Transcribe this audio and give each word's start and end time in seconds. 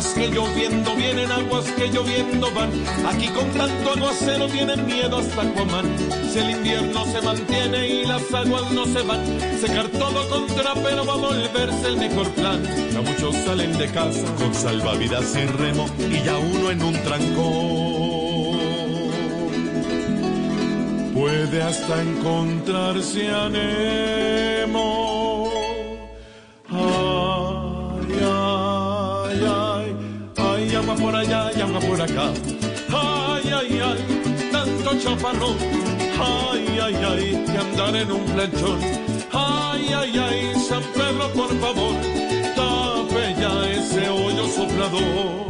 Que 0.00 0.28
lloviendo 0.28 0.94
vienen, 0.96 1.30
aguas 1.30 1.66
que 1.72 1.88
lloviendo 1.88 2.50
van. 2.54 2.70
Aquí 3.06 3.28
con 3.28 3.46
tanto 3.50 3.90
aguacero 3.90 4.46
tienen 4.48 4.86
miedo 4.86 5.18
hasta 5.18 5.42
Cuamán. 5.52 5.94
Si 6.32 6.38
el 6.38 6.50
invierno 6.52 7.04
se 7.04 7.20
mantiene 7.20 7.86
y 7.86 8.06
las 8.06 8.32
aguas 8.32 8.72
no 8.72 8.86
se 8.86 9.02
van, 9.02 9.22
secar 9.60 9.88
todo 9.88 10.26
contra 10.30 10.72
pero 10.82 11.04
va 11.04 11.12
a 11.12 11.16
volverse 11.16 11.86
el 11.86 11.98
mejor 11.98 12.30
plan. 12.30 12.62
Ya 12.92 13.02
muchos 13.02 13.36
salen 13.44 13.76
de 13.76 13.88
casa 13.88 14.24
con 14.38 14.54
salvavidas 14.54 15.36
y 15.36 15.44
remo 15.46 15.86
y 15.98 16.22
ya 16.24 16.38
uno 16.38 16.70
en 16.70 16.82
un 16.82 16.94
trancón. 17.02 18.30
Puede 21.12 21.62
hasta 21.62 22.00
encontrarse 22.00 23.28
a 23.28 23.50
Nemo. 23.50 24.80
Ay, 26.70 28.18
ay, 28.22 29.40
ay, 29.46 29.69
por 31.00 31.16
allá 31.16 31.50
y 31.52 31.86
por 31.86 32.00
acá. 32.00 32.32
Ay, 32.92 33.52
ay, 33.58 33.80
ay, 33.82 34.50
tanto 34.52 34.98
chaparrón. 34.98 35.56
Ay, 36.18 36.78
ay, 36.82 36.94
ay, 36.94 37.44
que 37.46 37.58
andar 37.58 37.96
en 37.96 38.12
un 38.12 38.24
planchón. 38.32 38.78
Ay, 39.32 39.92
ay, 39.96 40.18
ay, 40.18 40.52
San 40.68 40.82
Pedro, 40.94 41.32
por 41.32 41.50
favor, 41.60 41.94
tape 42.56 43.34
ya 43.40 43.70
ese 43.70 44.08
hoyo 44.08 44.46
soplador. 44.46 45.49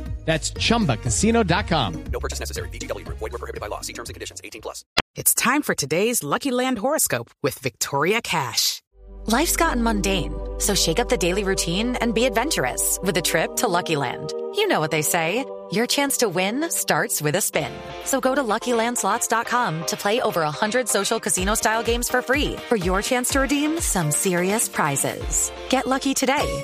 That's 0.25 0.51
chumbacasino.com. 0.53 2.03
No 2.11 2.19
purchase 2.19 2.39
necessary. 2.39 2.69
VGW 2.69 3.05
Group. 3.05 3.17
Void 3.19 3.31
were 3.31 3.37
prohibited 3.37 3.59
by 3.59 3.67
law. 3.67 3.81
See 3.81 3.93
terms 3.93 4.09
and 4.09 4.13
conditions. 4.13 4.39
18 4.43 4.61
plus. 4.61 4.85
It's 5.15 5.33
time 5.33 5.61
for 5.61 5.75
today's 5.75 6.23
Lucky 6.23 6.51
Land 6.51 6.77
horoscope 6.77 7.31
with 7.43 7.59
Victoria 7.59 8.21
Cash. 8.21 8.81
Life's 9.25 9.55
gotten 9.55 9.83
mundane, 9.83 10.33
so 10.57 10.73
shake 10.73 10.97
up 10.97 11.07
the 11.07 11.17
daily 11.17 11.43
routine 11.43 11.95
and 11.97 12.15
be 12.15 12.25
adventurous 12.25 12.97
with 13.03 13.15
a 13.17 13.21
trip 13.21 13.55
to 13.57 13.67
Lucky 13.67 13.95
Land. 13.95 14.33
You 14.55 14.67
know 14.67 14.79
what 14.79 14.89
they 14.89 15.03
say 15.03 15.45
your 15.71 15.85
chance 15.87 16.17
to 16.17 16.27
win 16.27 16.69
starts 16.69 17.21
with 17.21 17.35
a 17.35 17.41
spin. 17.41 17.71
So 18.03 18.19
go 18.19 18.35
to 18.35 18.43
luckylandslots.com 18.43 19.85
to 19.85 19.95
play 19.95 20.21
over 20.21 20.41
100 20.41 20.89
social 20.89 21.19
casino 21.19 21.53
style 21.55 21.83
games 21.83 22.09
for 22.09 22.21
free 22.21 22.55
for 22.67 22.75
your 22.75 23.01
chance 23.01 23.29
to 23.29 23.41
redeem 23.41 23.79
some 23.79 24.11
serious 24.11 24.67
prizes. 24.67 25.51
Get 25.69 25.87
lucky 25.87 26.13
today 26.13 26.63